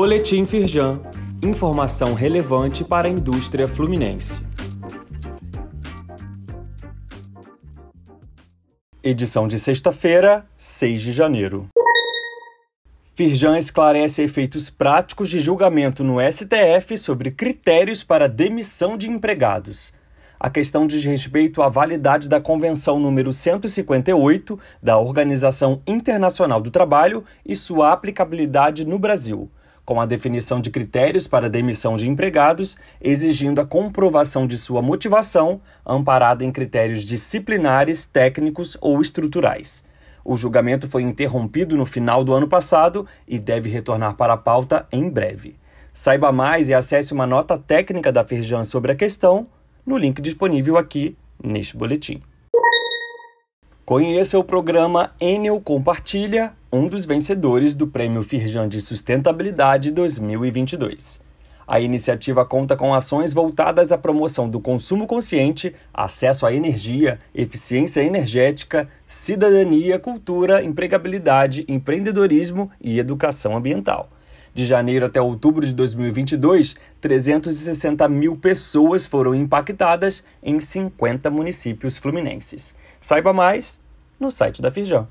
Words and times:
Boletim 0.00 0.46
Firjan. 0.46 1.00
Informação 1.42 2.14
relevante 2.14 2.84
para 2.84 3.08
a 3.08 3.10
indústria 3.10 3.66
fluminense. 3.66 4.40
Edição 9.02 9.48
de 9.48 9.58
sexta-feira, 9.58 10.46
6 10.56 11.02
de 11.02 11.10
janeiro. 11.10 11.66
Firjan 13.12 13.58
esclarece 13.58 14.22
efeitos 14.22 14.70
práticos 14.70 15.28
de 15.28 15.40
julgamento 15.40 16.04
no 16.04 16.18
STF 16.20 16.96
sobre 16.96 17.32
critérios 17.32 18.04
para 18.04 18.28
demissão 18.28 18.96
de 18.96 19.10
empregados. 19.10 19.92
A 20.38 20.48
questão 20.48 20.86
diz 20.86 21.04
respeito 21.04 21.60
à 21.60 21.68
validade 21.68 22.28
da 22.28 22.40
Convenção 22.40 23.00
número 23.00 23.32
158 23.32 24.60
da 24.80 24.96
Organização 24.96 25.82
Internacional 25.84 26.60
do 26.60 26.70
Trabalho 26.70 27.24
e 27.44 27.56
sua 27.56 27.90
aplicabilidade 27.90 28.86
no 28.86 28.96
Brasil, 28.96 29.50
com 29.88 30.02
a 30.02 30.04
definição 30.04 30.60
de 30.60 30.68
critérios 30.68 31.26
para 31.26 31.48
demissão 31.48 31.96
de 31.96 32.06
empregados, 32.06 32.76
exigindo 33.00 33.58
a 33.58 33.64
comprovação 33.64 34.46
de 34.46 34.58
sua 34.58 34.82
motivação, 34.82 35.62
amparada 35.86 36.44
em 36.44 36.52
critérios 36.52 37.04
disciplinares, 37.04 38.06
técnicos 38.06 38.76
ou 38.82 39.00
estruturais. 39.00 39.82
O 40.22 40.36
julgamento 40.36 40.90
foi 40.90 41.00
interrompido 41.00 41.74
no 41.74 41.86
final 41.86 42.22
do 42.22 42.34
ano 42.34 42.46
passado 42.46 43.06
e 43.26 43.38
deve 43.38 43.70
retornar 43.70 44.14
para 44.14 44.34
a 44.34 44.36
pauta 44.36 44.86
em 44.92 45.08
breve. 45.08 45.56
Saiba 45.90 46.30
mais 46.30 46.68
e 46.68 46.74
acesse 46.74 47.14
uma 47.14 47.26
nota 47.26 47.56
técnica 47.56 48.12
da 48.12 48.22
Firjan 48.22 48.64
sobre 48.64 48.92
a 48.92 48.94
questão 48.94 49.46
no 49.86 49.96
link 49.96 50.20
disponível 50.20 50.76
aqui 50.76 51.16
neste 51.42 51.74
boletim. 51.74 52.20
Conheça 53.88 54.38
o 54.38 54.44
programa 54.44 55.12
Enel 55.18 55.58
Compartilha, 55.62 56.52
um 56.70 56.86
dos 56.88 57.06
vencedores 57.06 57.74
do 57.74 57.86
Prêmio 57.86 58.22
Firjan 58.22 58.68
de 58.68 58.82
Sustentabilidade 58.82 59.90
2022. 59.92 61.18
A 61.66 61.80
iniciativa 61.80 62.44
conta 62.44 62.76
com 62.76 62.92
ações 62.92 63.32
voltadas 63.32 63.90
à 63.90 63.96
promoção 63.96 64.46
do 64.46 64.60
consumo 64.60 65.06
consciente, 65.06 65.74
acesso 65.94 66.44
à 66.44 66.52
energia, 66.52 67.18
eficiência 67.34 68.02
energética, 68.02 68.86
cidadania, 69.06 69.98
cultura, 69.98 70.62
empregabilidade, 70.62 71.64
empreendedorismo 71.66 72.70
e 72.78 72.98
educação 72.98 73.56
ambiental. 73.56 74.10
De 74.54 74.66
janeiro 74.66 75.06
até 75.06 75.18
outubro 75.18 75.64
de 75.64 75.74
2022, 75.74 76.76
360 77.00 78.06
mil 78.06 78.36
pessoas 78.36 79.06
foram 79.06 79.34
impactadas 79.34 80.22
em 80.42 80.60
50 80.60 81.30
municípios 81.30 81.96
fluminenses. 81.96 82.76
Saiba 83.00 83.32
mais 83.32 83.80
no 84.18 84.30
site 84.30 84.60
da 84.60 84.70
Firjan. 84.70 85.06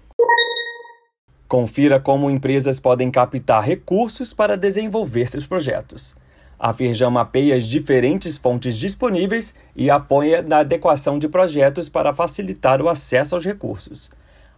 Confira 1.48 2.00
como 2.00 2.30
empresas 2.30 2.80
podem 2.80 3.10
captar 3.10 3.64
recursos 3.64 4.34
para 4.34 4.58
desenvolver 4.58 5.30
seus 5.30 5.48
projetos. 5.48 6.14
A 6.60 6.74
Firjan 6.74 7.10
mapeia 7.10 7.56
as 7.56 7.66
diferentes 7.66 8.38
fontes 8.38 8.78
disponíveis 8.78 9.56
e 9.76 9.90
apoia 9.90 10.42
na 10.42 10.60
adequação 10.60 11.18
de 11.18 11.30
projetos 11.30 11.88
para 11.88 12.14
facilitar 12.14 12.82
o 12.82 12.90
acesso 12.90 13.36
aos 13.36 13.46
recursos. 13.46 14.10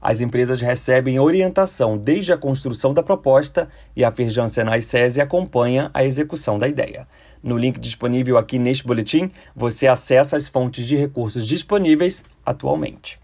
As 0.02 0.22
empresas 0.22 0.62
recebem 0.62 1.20
orientação 1.20 1.98
desde 1.98 2.32
a 2.32 2.38
construção 2.38 2.94
da 2.94 3.04
proposta 3.04 3.68
e 3.96 4.04
a 4.04 4.12
Firjan 4.12 4.48
Senai 4.48 4.82
SESI 4.82 5.20
acompanha 5.20 5.92
a 5.94 6.04
execução 6.04 6.58
da 6.58 6.68
ideia. 6.68 7.08
No 7.44 7.58
link 7.58 7.80
disponível 7.80 8.38
aqui 8.38 8.58
neste 8.58 8.86
boletim, 8.86 9.30
você 9.56 9.88
acessa 9.88 10.38
as 10.38 10.48
fontes 10.48 10.88
de 10.88 10.96
recursos 10.96 11.46
disponíveis 11.46 12.24
atualmente. 12.46 13.20